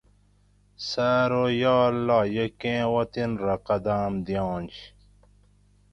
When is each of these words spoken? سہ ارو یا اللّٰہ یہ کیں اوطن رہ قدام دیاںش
سہ 0.87 1.07
ارو 1.23 1.45
یا 1.61 1.75
اللّٰہ 1.89 2.19
یہ 2.35 2.45
کیں 2.59 2.81
اوطن 2.91 3.29
رہ 3.45 3.55
قدام 3.67 4.11
دیاںش 4.25 4.75